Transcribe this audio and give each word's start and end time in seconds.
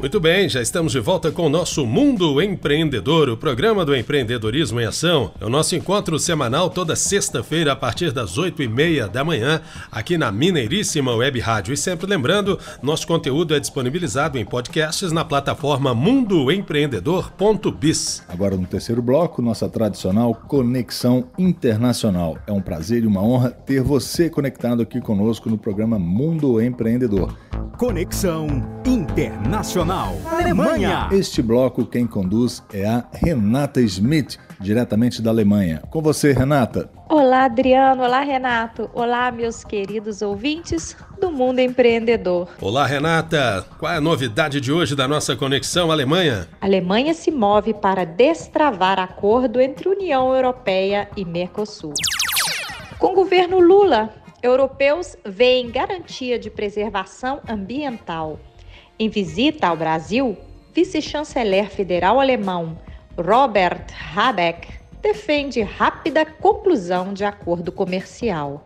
Muito 0.00 0.18
bem, 0.18 0.48
já 0.48 0.60
estamos 0.62 0.92
de 0.92 0.98
volta 0.98 1.30
com 1.30 1.44
o 1.44 1.50
nosso 1.50 1.84
Mundo 1.84 2.40
Empreendedor, 2.40 3.28
o 3.28 3.36
programa 3.36 3.84
do 3.84 3.94
empreendedorismo 3.94 4.80
em 4.80 4.86
ação. 4.86 5.30
É 5.38 5.44
o 5.44 5.50
nosso 5.50 5.76
encontro 5.76 6.18
semanal 6.18 6.70
toda 6.70 6.96
sexta-feira 6.96 7.72
a 7.72 7.76
partir 7.76 8.10
das 8.10 8.38
oito 8.38 8.62
e 8.62 8.68
meia 8.68 9.06
da 9.06 9.22
manhã 9.22 9.60
aqui 9.92 10.16
na 10.16 10.32
Mineiríssima 10.32 11.14
Web 11.14 11.38
Rádio. 11.40 11.74
E 11.74 11.76
sempre 11.76 12.06
lembrando, 12.06 12.58
nosso 12.82 13.06
conteúdo 13.06 13.54
é 13.54 13.60
disponibilizado 13.60 14.38
em 14.38 14.44
podcasts 14.44 15.12
na 15.12 15.22
plataforma 15.22 15.94
mundoempreendedor.biz. 15.94 18.22
Agora 18.26 18.56
no 18.56 18.66
terceiro 18.66 19.02
bloco, 19.02 19.42
nossa 19.42 19.68
tradicional 19.68 20.34
Conexão 20.34 21.26
Internacional. 21.36 22.38
É 22.46 22.52
um 22.52 22.62
prazer 22.62 23.04
e 23.04 23.06
uma 23.06 23.22
honra 23.22 23.50
ter 23.50 23.82
você 23.82 24.30
conectado 24.30 24.80
aqui 24.80 24.98
conosco 24.98 25.50
no 25.50 25.58
programa 25.58 25.98
Mundo 25.98 26.58
Empreendedor. 26.58 27.36
Conexão 27.76 28.46
Internacional. 28.86 28.99
Alemanha. 30.30 31.08
Este 31.10 31.42
bloco 31.42 31.84
quem 31.84 32.06
conduz 32.06 32.62
é 32.72 32.86
a 32.86 33.04
Renata 33.12 33.80
Smith, 33.80 34.38
diretamente 34.60 35.20
da 35.20 35.30
Alemanha. 35.30 35.82
Com 35.90 36.00
você, 36.00 36.32
Renata. 36.32 36.88
Olá, 37.08 37.46
Adriano. 37.46 38.04
Olá, 38.04 38.20
Renato. 38.20 38.88
Olá, 38.94 39.32
meus 39.32 39.64
queridos 39.64 40.22
ouvintes 40.22 40.96
do 41.20 41.32
Mundo 41.32 41.58
Empreendedor. 41.58 42.50
Olá, 42.60 42.86
Renata. 42.86 43.66
Qual 43.80 43.90
é 43.90 43.96
a 43.96 44.00
novidade 44.00 44.60
de 44.60 44.70
hoje 44.70 44.94
da 44.94 45.08
nossa 45.08 45.34
conexão 45.34 45.90
Alemanha? 45.90 46.46
A 46.60 46.66
Alemanha 46.66 47.12
se 47.12 47.32
move 47.32 47.74
para 47.74 48.06
destravar 48.06 49.00
acordo 49.00 49.60
entre 49.60 49.88
União 49.88 50.32
Europeia 50.32 51.08
e 51.16 51.24
Mercosul. 51.24 51.94
Com 52.96 53.08
o 53.08 53.14
governo 53.14 53.58
Lula, 53.58 54.10
europeus 54.40 55.16
veem 55.24 55.68
garantia 55.68 56.38
de 56.38 56.48
preservação 56.48 57.40
ambiental. 57.48 58.38
Em 59.02 59.08
visita 59.08 59.66
ao 59.68 59.78
Brasil, 59.78 60.36
vice-chanceler 60.74 61.70
federal 61.70 62.20
alemão 62.20 62.76
Robert 63.16 63.86
Habeck 64.14 64.68
defende 65.00 65.62
rápida 65.62 66.26
conclusão 66.26 67.14
de 67.14 67.24
acordo 67.24 67.72
comercial. 67.72 68.62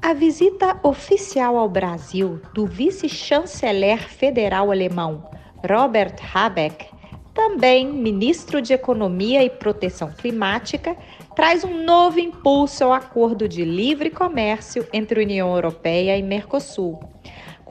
A 0.00 0.14
visita 0.14 0.78
oficial 0.82 1.58
ao 1.58 1.68
Brasil 1.68 2.40
do 2.54 2.66
vice-chanceler 2.66 4.08
federal 4.08 4.70
alemão 4.70 5.28
Robert 5.70 6.16
Habeck, 6.32 6.86
também 7.34 7.86
ministro 7.86 8.62
de 8.62 8.72
Economia 8.72 9.44
e 9.44 9.50
Proteção 9.50 10.10
Climática, 10.12 10.96
traz 11.36 11.62
um 11.62 11.84
novo 11.84 12.18
impulso 12.18 12.84
ao 12.84 12.92
acordo 12.94 13.46
de 13.46 13.66
livre 13.66 14.08
comércio 14.08 14.88
entre 14.94 15.20
União 15.20 15.54
Europeia 15.54 16.16
e 16.16 16.22
Mercosul. 16.22 16.98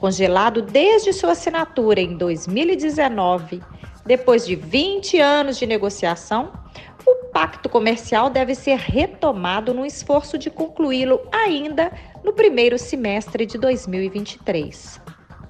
Congelado 0.04 0.60
desde 0.60 1.14
sua 1.14 1.32
assinatura 1.32 1.98
em 1.98 2.14
2019, 2.14 3.62
depois 4.04 4.44
de 4.44 4.54
20 4.54 5.18
anos 5.18 5.56
de 5.56 5.66
negociação, 5.66 6.52
o 7.06 7.30
pacto 7.32 7.70
comercial 7.70 8.28
deve 8.28 8.54
ser 8.54 8.76
retomado 8.76 9.72
no 9.72 9.86
esforço 9.86 10.36
de 10.36 10.50
concluí-lo 10.50 11.22
ainda 11.32 11.90
no 12.22 12.34
primeiro 12.34 12.78
semestre 12.78 13.46
de 13.46 13.56
2023. 13.56 15.00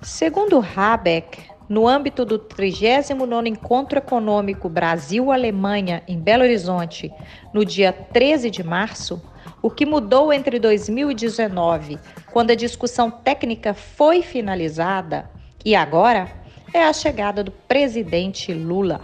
Segundo 0.01 0.65
Habeck, 0.77 1.43
no 1.69 1.89
âmbito 1.89 2.25
do 2.25 2.39
39º 2.39 3.49
Encontro 3.49 3.99
Econômico 3.99 4.69
Brasil-Alemanha 4.69 6.05
em 6.07 6.21
Belo 6.21 6.45
Horizonte, 6.45 7.13
no 7.53 7.65
dia 7.65 7.93
13 7.93 8.53
de 8.53 8.63
março, 8.63 9.21
o 9.65 9.71
que 9.71 9.87
mudou 9.87 10.31
entre 10.31 10.59
2019, 10.59 11.99
quando 12.31 12.51
a 12.51 12.55
discussão 12.55 13.11
técnica 13.11 13.73
foi 13.73 14.21
finalizada, 14.21 15.31
e 15.65 15.75
agora, 15.75 16.31
é 16.71 16.85
a 16.85 16.93
chegada 16.93 17.43
do 17.43 17.51
presidente 17.51 18.53
Lula. 18.53 19.01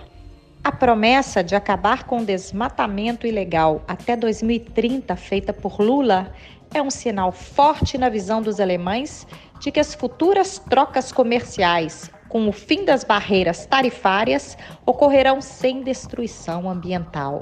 A 0.63 0.71
promessa 0.71 1.43
de 1.43 1.55
acabar 1.55 2.05
com 2.05 2.19
o 2.19 2.25
desmatamento 2.27 3.27
ilegal 3.27 3.83
até 3.89 4.15
2030, 4.15 5.17
feita 5.17 5.51
por 5.51 5.81
Lula, 5.81 6.31
é 6.75 6.83
um 6.83 6.91
sinal 6.91 7.33
forte 7.33 7.97
na 7.97 8.11
visão 8.11 8.43
dos 8.43 8.61
alemães 8.61 9.27
de 9.59 9.71
que 9.71 9.81
as 9.81 9.95
futuras 9.95 10.59
trocas 10.59 11.11
comerciais 11.11 12.11
com 12.29 12.47
o 12.47 12.53
fim 12.53 12.85
das 12.85 13.03
barreiras 13.03 13.65
tarifárias, 13.65 14.59
ocorrerão 14.85 15.41
sem 15.41 15.83
destruição 15.83 16.71
ambiental. 16.71 17.41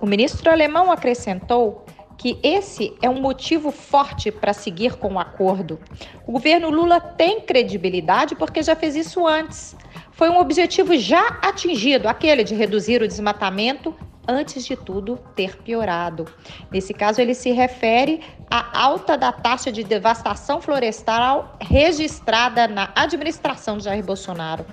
O 0.00 0.06
ministro 0.06 0.50
alemão 0.50 0.92
acrescentou 0.92 1.84
que 2.16 2.38
esse 2.42 2.94
é 3.02 3.10
um 3.10 3.20
motivo 3.20 3.70
forte 3.70 4.30
para 4.30 4.52
seguir 4.52 4.96
com 4.96 5.14
o 5.14 5.18
acordo. 5.18 5.78
O 6.26 6.32
governo 6.32 6.70
Lula 6.70 7.00
tem 7.00 7.40
credibilidade 7.40 8.34
porque 8.34 8.62
já 8.62 8.74
fez 8.74 8.96
isso 8.96 9.26
antes. 9.26 9.76
Foi 10.12 10.30
um 10.30 10.38
objetivo 10.38 10.96
já 10.96 11.38
atingido, 11.42 12.08
aquele 12.08 12.42
de 12.42 12.54
reduzir 12.54 13.02
o 13.02 13.08
desmatamento 13.08 13.94
antes 14.26 14.66
de 14.66 14.76
tudo, 14.76 15.18
ter 15.34 15.56
piorado. 15.58 16.26
Nesse 16.70 16.92
caso, 16.92 17.20
ele 17.20 17.34
se 17.34 17.52
refere 17.52 18.20
à 18.50 18.80
alta 18.82 19.16
da 19.16 19.30
taxa 19.30 19.70
de 19.70 19.84
devastação 19.84 20.60
florestal 20.60 21.56
registrada 21.60 22.66
na 22.66 22.90
administração 22.94 23.78
de 23.78 23.84
Jair 23.84 24.04
Bolsonaro. 24.04 24.66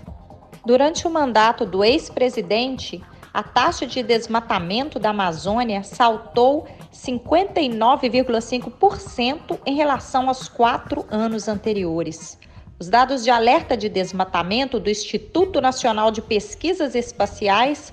Durante 0.65 1.05
o 1.05 1.11
mandato 1.11 1.65
do 1.65 1.83
ex-presidente, 1.83 3.03
a 3.33 3.41
taxa 3.41 3.87
de 3.87 4.03
desmatamento 4.03 4.99
da 4.99 5.09
Amazônia 5.09 5.81
saltou 5.83 6.67
59,5% 6.93 9.59
em 9.65 9.73
relação 9.73 10.27
aos 10.27 10.47
quatro 10.47 11.03
anos 11.09 11.47
anteriores. 11.47 12.37
Os 12.79 12.89
dados 12.89 13.23
de 13.23 13.31
alerta 13.31 13.75
de 13.75 13.89
desmatamento 13.89 14.79
do 14.79 14.87
Instituto 14.89 15.59
Nacional 15.59 16.11
de 16.11 16.21
Pesquisas 16.21 16.93
Espaciais 16.93 17.91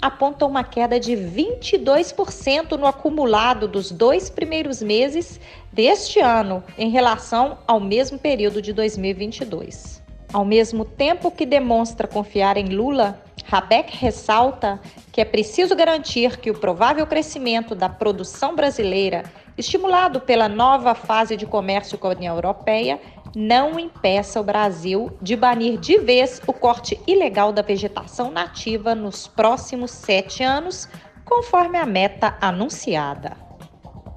apontam 0.00 0.48
uma 0.48 0.64
queda 0.64 1.00
de 1.00 1.12
22% 1.12 2.72
no 2.72 2.86
acumulado 2.86 3.68
dos 3.68 3.90
dois 3.90 4.28
primeiros 4.28 4.82
meses 4.82 5.40
deste 5.72 6.20
ano 6.20 6.62
em 6.76 6.90
relação 6.90 7.56
ao 7.66 7.80
mesmo 7.80 8.18
período 8.18 8.60
de 8.60 8.74
2022. 8.74 10.02
Ao 10.32 10.44
mesmo 10.44 10.84
tempo 10.84 11.30
que 11.30 11.46
demonstra 11.46 12.08
confiar 12.08 12.56
em 12.56 12.66
Lula, 12.66 13.21
Rabeck 13.44 13.96
ressalta 13.96 14.80
que 15.10 15.20
é 15.20 15.24
preciso 15.24 15.76
garantir 15.76 16.38
que 16.38 16.50
o 16.50 16.58
provável 16.58 17.06
crescimento 17.06 17.74
da 17.74 17.88
produção 17.88 18.54
brasileira, 18.54 19.24
estimulado 19.58 20.20
pela 20.20 20.48
nova 20.48 20.94
fase 20.94 21.36
de 21.36 21.46
comércio 21.46 21.98
com 21.98 22.08
a 22.08 22.12
União 22.12 22.34
Europeia, 22.34 23.00
não 23.34 23.78
impeça 23.78 24.40
o 24.40 24.44
Brasil 24.44 25.16
de 25.20 25.34
banir 25.36 25.78
de 25.78 25.98
vez 25.98 26.40
o 26.46 26.52
corte 26.52 27.00
ilegal 27.06 27.52
da 27.52 27.62
vegetação 27.62 28.30
nativa 28.30 28.94
nos 28.94 29.26
próximos 29.26 29.90
sete 29.90 30.42
anos, 30.42 30.88
conforme 31.24 31.78
a 31.78 31.86
meta 31.86 32.36
anunciada. 32.40 33.36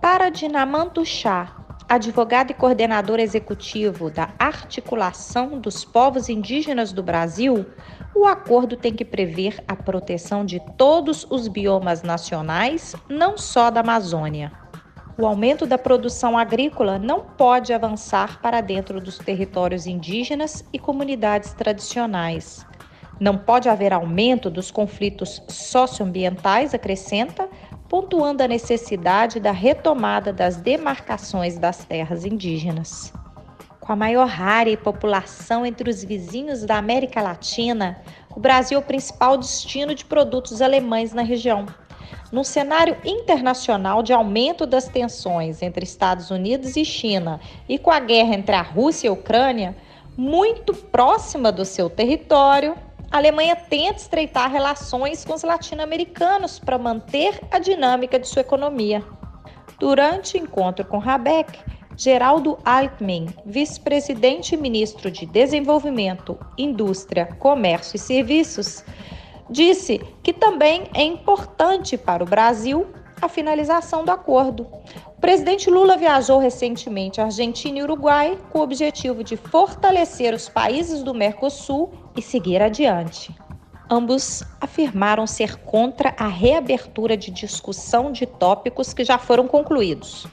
Para 0.02 0.30
Dinamanto 0.30 1.06
Chá, 1.06 1.65
advogado 1.88 2.51
e 2.51 2.53
coordenador 2.53 3.19
executivo 3.19 4.09
da 4.09 4.29
Articulação 4.40 5.59
dos 5.59 5.85
Povos 5.85 6.29
Indígenas 6.29 6.91
do 6.91 7.03
Brasil, 7.03 7.66
o 8.16 8.25
acordo 8.25 8.75
tem 8.75 8.94
que 8.94 9.06
prever 9.06 9.63
a 9.68 9.75
proteção 9.75 10.44
de 10.44 10.59
todos 10.78 11.28
os 11.29 11.47
biomas 11.47 12.01
nacionais, 12.01 12.96
não 13.07 13.38
só 13.38 13.69
da 13.69 13.81
Amazônia. 13.81 14.51
O 15.18 15.25
aumento 15.25 15.66
da 15.66 15.78
produção 15.78 16.38
agrícola 16.38 17.00
não 17.00 17.22
pode 17.22 17.72
avançar 17.72 18.41
para 18.41 18.59
dentro 18.59 19.00
dos 19.00 19.17
territórios 19.17 19.88
indígenas 19.88 20.66
e 20.73 20.79
comunidades 20.79 21.53
tradicionais. 21.53 22.66
Não 23.17 23.38
pode 23.38 23.69
haver 23.69 23.94
aumento 23.94 24.50
dos 24.50 24.72
conflitos 24.72 25.41
socioambientais, 25.47 26.73
acrescenta, 26.73 27.47
pontuando 27.96 28.44
a 28.44 28.48
necessidade 28.48 29.40
da 29.40 29.53
retomada 29.53 30.34
das 30.34 30.58
demarcações 30.58 31.58
das 31.58 31.86
terras 31.86 32.26
indígenas. 32.26 33.14
Com 33.80 33.94
a 33.94 33.96
maior 33.96 34.30
área 34.38 34.72
e 34.72 34.76
população 34.76 35.66
entre 35.66 35.90
os 35.90 36.03
vizinhos 36.03 36.66
da 36.66 36.78
América 36.78 37.22
Latina, 37.22 37.97
o 38.36 38.40
Brasil 38.42 38.78
é 38.78 38.82
o 38.82 38.86
principal 38.86 39.38
destino 39.38 39.96
de 39.96 40.03
produtos 40.03 40.62
alemães 40.62 41.14
na 41.14 41.22
região. 41.22 41.66
Num 42.34 42.44
cenário 42.44 42.97
internacional 43.06 44.03
de 44.03 44.12
aumento 44.12 44.66
das 44.66 44.90
tensões 44.90 45.62
entre 45.62 45.86
Estados 45.86 46.30
Unidos 46.30 46.76
e 46.76 46.84
China 46.84 47.40
e 47.70 47.80
com 47.80 47.91
a 47.91 48.02
guerra 48.02 48.36
entre 48.36 48.56
a 48.58 48.62
Rússia 48.62 49.08
e 49.08 49.09
a 49.09 49.14
Ucrânia, 49.14 49.74
muito 50.18 50.74
próxima 50.74 51.50
do 51.50 51.64
seu 51.64 51.90
território, 51.90 52.76
a 53.11 53.17
Alemanha 53.17 53.55
tenta 53.55 53.99
estreitar 53.99 54.52
relações 54.52 55.23
com 55.23 55.34
os 55.34 55.43
latino-americanos 55.43 56.59
para 56.59 56.78
manter 56.78 57.40
a 57.52 57.59
dinâmica 57.59 58.19
de 58.19 58.28
sua 58.28 58.41
economia. 58.41 59.03
Durante 59.79 60.37
o 60.37 60.40
encontro 60.40 60.85
com 60.85 61.02
Habeck, 61.02 61.59
Geraldo 61.97 62.57
Altman, 62.66 63.28
vice-presidente 63.46 64.55
e 64.55 64.57
ministro 64.57 65.09
de 65.09 65.25
Desenvolvimento, 65.25 66.37
Indústria, 66.57 67.25
Comércio 67.40 67.96
e 67.96 67.99
Serviços, 67.99 68.84
disse 69.49 69.99
que 70.22 70.34
também 70.34 70.90
é 70.93 71.03
importante 71.03 71.97
para 71.97 72.23
o 72.23 72.28
Brasil 72.28 72.87
a 73.22 73.28
finalização 73.28 74.03
do 74.03 74.12
acordo. 74.12 74.67
O 75.17 75.22
presidente 75.22 75.70
Lula 75.70 75.97
viajou 75.97 76.40
recentemente 76.40 77.20
à 77.20 77.26
Argentina 77.26 77.79
e 77.79 77.84
Uruguai 77.84 78.38
com 78.52 78.59
o 78.59 78.62
objetivo 78.62 79.23
de 79.23 79.38
fortalecer 79.38 80.34
os 80.34 80.50
países 80.50 81.03
do 81.03 81.14
Mercosul 81.14 81.91
e 82.16 82.22
seguir 82.22 82.62
adiante. 82.62 83.35
Ambos 83.90 84.44
afirmaram 84.59 85.28
ser 85.28 85.58
contra 85.58 86.14
a 86.17 86.28
reabertura 86.28 87.16
de 87.16 87.29
discussão 87.29 88.12
de 88.12 88.26
tópicos 88.26 88.94
que 88.94 89.03
já 89.03 89.17
foram 89.17 89.47
concluídos. 89.47 90.28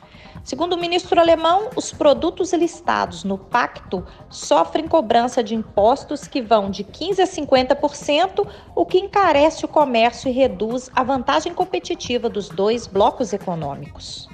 Segundo 0.44 0.72
o 0.72 0.78
ministro 0.78 1.20
alemão, 1.20 1.70
os 1.76 1.92
produtos 1.92 2.52
listados 2.52 3.22
no 3.22 3.38
pacto 3.38 4.04
sofrem 4.28 4.88
cobrança 4.88 5.42
de 5.42 5.54
impostos 5.54 6.26
que 6.26 6.42
vão 6.42 6.68
de 6.68 6.82
15% 6.82 7.20
a 7.20 7.76
50%, 7.76 8.46
o 8.74 8.84
que 8.84 8.98
encarece 8.98 9.64
o 9.64 9.68
comércio 9.68 10.28
e 10.28 10.32
reduz 10.32 10.90
a 10.94 11.04
vantagem 11.04 11.54
competitiva 11.54 12.28
dos 12.28 12.48
dois 12.48 12.88
blocos 12.88 13.32
econômicos. 13.32 14.28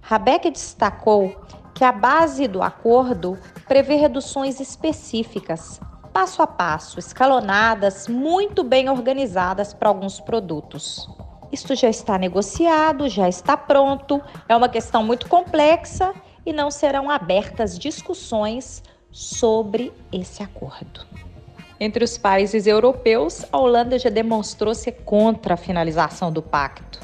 Rabeck 0.00 0.50
destacou 0.50 1.36
que 1.72 1.84
a 1.84 1.92
base 1.92 2.48
do 2.48 2.60
acordo 2.60 3.38
prevê 3.66 3.94
reduções 3.94 4.58
específicas, 4.60 5.80
passo 6.12 6.42
a 6.42 6.46
passo, 6.46 6.98
escalonadas, 6.98 8.08
muito 8.08 8.64
bem 8.64 8.88
organizadas 8.90 9.72
para 9.72 9.88
alguns 9.88 10.20
produtos. 10.20 11.08
Isto 11.54 11.76
já 11.76 11.88
está 11.88 12.18
negociado, 12.18 13.08
já 13.08 13.28
está 13.28 13.56
pronto, 13.56 14.20
é 14.48 14.56
uma 14.56 14.68
questão 14.68 15.04
muito 15.04 15.28
complexa 15.28 16.12
e 16.44 16.52
não 16.52 16.68
serão 16.68 17.08
abertas 17.08 17.78
discussões 17.78 18.82
sobre 19.12 19.92
esse 20.10 20.42
acordo. 20.42 21.06
Entre 21.78 22.02
os 22.02 22.18
países 22.18 22.66
europeus, 22.66 23.44
a 23.52 23.58
Holanda 23.58 23.96
já 24.00 24.10
demonstrou 24.10 24.74
ser 24.74 25.04
contra 25.04 25.54
a 25.54 25.56
finalização 25.56 26.32
do 26.32 26.42
pacto. 26.42 26.98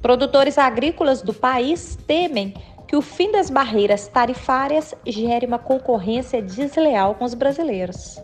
Produtores 0.00 0.56
agrícolas 0.56 1.20
do 1.20 1.34
país 1.34 1.98
temem 2.06 2.54
que 2.88 2.96
o 2.96 3.02
fim 3.02 3.30
das 3.30 3.50
barreiras 3.50 4.08
tarifárias 4.08 4.94
gere 5.06 5.44
uma 5.44 5.58
concorrência 5.58 6.40
desleal 6.40 7.16
com 7.16 7.26
os 7.26 7.34
brasileiros. 7.34 8.18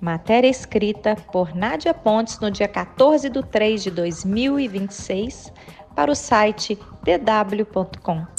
Matéria 0.00 0.48
escrita 0.48 1.16
por 1.32 1.54
Nádia 1.54 1.92
Pontes 1.92 2.38
no 2.38 2.50
dia 2.50 2.68
14 2.68 3.28
de 3.28 3.42
3 3.42 3.82
de 3.82 3.90
2026 3.90 5.52
para 5.94 6.12
o 6.12 6.14
site 6.14 6.78
dw.com. 7.02 8.37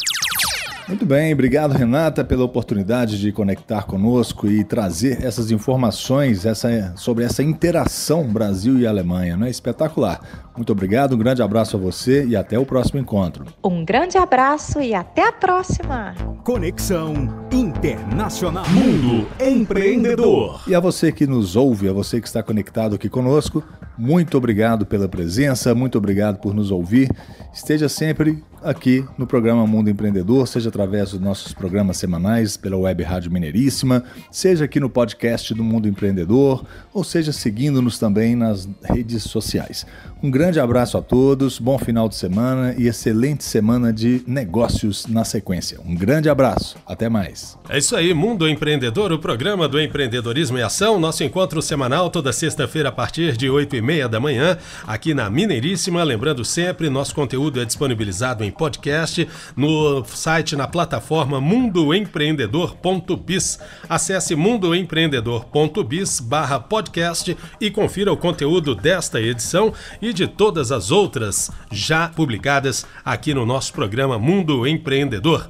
Muito 0.90 1.06
bem, 1.06 1.32
obrigado 1.32 1.74
Renata 1.74 2.26
pela 2.26 2.44
oportunidade 2.44 3.20
de 3.20 3.32
conectar 3.32 3.84
conosco 3.84 4.48
e 4.48 4.64
trazer 4.64 5.24
essas 5.24 5.52
informações 5.52 6.48
essa, 6.48 6.94
sobre 6.96 7.24
essa 7.24 7.44
interação 7.44 8.24
Brasil 8.24 8.80
e 8.80 8.88
Alemanha. 8.88 9.38
Não 9.38 9.46
é 9.46 9.52
espetacular? 9.52 10.50
Muito 10.56 10.72
obrigado, 10.72 11.14
um 11.14 11.18
grande 11.20 11.44
abraço 11.44 11.78
a 11.78 11.80
você 11.80 12.26
e 12.26 12.36
até 12.36 12.58
o 12.58 12.66
próximo 12.66 13.00
encontro. 13.00 13.46
Um 13.64 13.86
grande 13.86 14.18
abraço 14.18 14.82
e 14.82 14.96
até 14.96 15.28
a 15.28 15.32
próxima. 15.32 16.16
Conexão 16.44 17.14
Internacional 17.52 18.68
Mundo 18.70 19.28
Empreendedor. 19.40 20.64
E 20.68 20.74
a 20.74 20.80
você 20.80 21.12
que 21.12 21.28
nos 21.28 21.56
ouve, 21.56 21.88
a 21.88 21.94
você 21.94 22.20
que 22.20 22.28
está 22.28 22.42
conectado 22.42 22.96
aqui 22.96 23.08
conosco, 23.08 23.64
muito 23.96 24.36
obrigado 24.40 24.88
pela 24.88 25.08
presença, 25.08 25.76
muito 25.76 26.00
obrigado 26.00 26.40
por 26.40 26.52
nos 26.56 26.72
ouvir. 26.72 27.12
Esteja 27.54 27.88
sempre 27.88 28.44
aqui 28.64 29.06
no 29.18 29.26
programa 29.26 29.66
Mundo 29.66 29.90
Empreendedor, 29.90 30.48
seja 30.48 30.70
através 30.70 31.12
dos 31.12 31.20
nossos 31.20 31.54
programas 31.54 31.98
semanais 31.98 32.58
pela 32.58 32.78
Web 32.78 33.04
Rádio 33.04 33.32
Mineiríssima, 33.32 34.04
seja 34.32 34.66
aqui 34.66 34.80
no 34.80 34.90
podcast 34.90 35.54
do 35.54 35.64
Mundo 35.64 35.88
Empreendedor, 35.88 36.66
ou 36.94 37.04
seja 37.04 37.32
seguindo-nos 37.32 37.98
também 37.98 38.36
nas 38.36 38.68
redes 38.84 39.24
sociais. 39.24 39.86
Um 40.22 40.30
grande 40.30 40.60
abraço 40.60 40.98
a 40.98 41.02
todos, 41.02 41.60
bom 41.60 41.78
final 41.78 42.10
de 42.10 42.16
semana 42.16 42.76
e 42.78 42.88
excelente 42.88 43.44
semana 43.44 43.94
de 43.94 44.22
negócios 44.28 45.08
na 45.08 45.24
sequência. 45.24 45.80
Um 45.86 45.96
grande 45.96 46.30
abraço, 46.30 46.76
até 46.86 47.08
mais. 47.08 47.58
É 47.70 47.78
isso 47.78 47.96
aí, 47.96 48.14
Mundo 48.14 48.48
Empreendedor, 48.48 49.12
o 49.12 49.20
programa 49.20 49.68
do 49.68 49.80
empreendedorismo 49.80 50.58
em 50.58 50.62
ação, 50.62 51.00
nosso 51.00 51.24
encontro 51.24 51.62
semanal 51.62 52.10
toda 52.10 52.34
sexta-feira 52.34 52.90
a 52.90 52.92
partir 52.92 53.38
de 53.38 53.50
8 53.50 53.76
e 53.76 53.82
meia 53.82 54.10
da 54.10 54.20
manhã, 54.20 54.58
aqui 54.86 55.14
na 55.14 55.30
Mineiríssima. 55.30 56.04
Lembrando 56.04 56.44
sempre, 56.44 56.90
nosso 56.90 57.16
conteúdo 57.16 57.62
é 57.62 57.66
disponibilizado 57.66 58.44
em 58.44 58.49
podcast 58.52 59.28
no 59.56 60.06
site, 60.06 60.56
na 60.56 60.68
plataforma 60.68 61.42
mundoempreendedor.biz. 61.42 63.58
Acesse 63.88 64.36
mundoempreendedor.biz 64.36 66.20
barra 66.20 66.60
podcast 66.60 67.38
e 67.60 67.72
confira 67.72 68.12
o 68.12 68.18
conteúdo 68.18 68.76
desta 68.76 69.22
edição 69.22 69.74
e 70.02 70.12
de 70.14 70.28
todas 70.28 70.72
as 70.72 70.92
outras 70.92 71.50
já 71.72 72.10
publicadas 72.10 72.86
aqui 73.04 73.34
no 73.34 73.44
nosso 73.46 73.74
programa 73.74 74.20
Mundo 74.20 74.68
Empreendedor. 74.68 75.50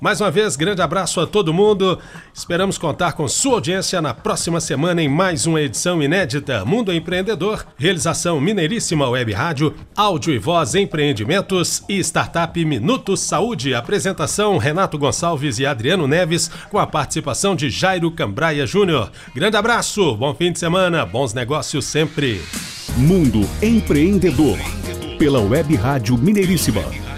Mais 0.00 0.20
uma 0.20 0.30
vez, 0.30 0.56
grande 0.56 0.82
abraço 0.82 1.20
a 1.20 1.26
todo 1.26 1.52
mundo. 1.52 1.98
Esperamos 2.34 2.78
contar 2.78 3.12
com 3.12 3.28
sua 3.28 3.54
audiência 3.54 4.00
na 4.02 4.12
próxima 4.12 4.60
semana 4.60 5.02
em 5.02 5.08
mais 5.08 5.46
uma 5.46 5.60
edição 5.60 6.02
inédita 6.02 6.64
Mundo 6.64 6.92
Empreendedor, 6.92 7.64
realização 7.76 8.40
Mineiríssima 8.40 9.08
Web 9.08 9.32
Rádio, 9.32 9.74
áudio 9.96 10.34
e 10.34 10.38
voz 10.38 10.74
empreendimentos 10.74 11.82
e 11.88 11.98
startup 12.00 12.64
Minuto 12.64 13.16
Saúde. 13.16 13.74
Apresentação 13.74 14.58
Renato 14.58 14.98
Gonçalves 14.98 15.58
e 15.58 15.66
Adriano 15.66 16.06
Neves, 16.06 16.50
com 16.70 16.78
a 16.78 16.86
participação 16.86 17.54
de 17.54 17.70
Jairo 17.70 18.10
Cambraia 18.10 18.66
Júnior. 18.66 19.10
Grande 19.34 19.56
abraço, 19.56 20.16
bom 20.16 20.34
fim 20.34 20.52
de 20.52 20.58
semana, 20.58 21.06
bons 21.06 21.34
negócios 21.34 21.84
sempre. 21.84 22.42
Mundo 22.96 23.48
Empreendedor, 23.62 24.58
pela 25.18 25.40
Web 25.40 25.74
Rádio 25.76 26.18
Mineiríssima. 26.18 27.11